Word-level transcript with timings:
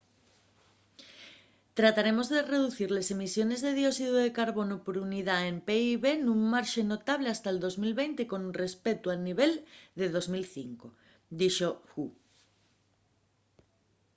trataremos 1.77 2.27
de 2.33 2.39
reducir 2.53 2.89
les 2.97 3.07
emisiones 3.15 3.59
de 3.65 3.71
dióxidu 3.79 4.13
de 4.23 4.35
carbonu 4.39 4.75
por 4.85 4.95
unidá 5.07 5.37
del 5.41 5.59
pib 5.67 6.03
nun 6.25 6.39
marxe 6.53 6.81
notable 6.93 7.27
hasta’l 7.31 7.57
2020 7.65 8.31
con 8.31 8.41
respeuto 8.63 9.07
al 9.09 9.19
nivel 9.27 9.51
de 9.99 10.05
2005,” 10.15 10.85
dixo 11.39 11.69
hu 11.91 12.05